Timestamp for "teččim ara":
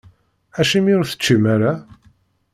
1.07-1.73